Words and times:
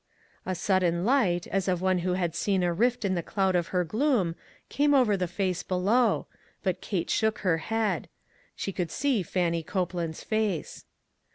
A 0.47 0.55
sudden 0.55 1.05
light, 1.05 1.45
as 1.45 1.67
of 1.67 1.79
one 1.79 1.99
who 1.99 2.13
had 2.13 2.33
seen 2.33 2.63
a 2.63 2.73
rift 2.73 3.05
in 3.05 3.13
the 3.13 3.21
cloud 3.21 3.55
of 3.55 3.67
her 3.67 3.83
gloom, 3.83 4.33
came 4.67 4.95
over 4.95 5.15
the 5.15 5.27
face 5.27 5.61
below, 5.61 6.25
but 6.63 6.81
Kate 6.81 7.11
shook 7.11 7.37
her 7.45 7.59
head; 7.59 8.09
she 8.55 8.71
could 8.71 8.89
see 8.89 9.21
Fannie 9.21 9.61
Copeland's 9.61 10.23
face. 10.23 10.85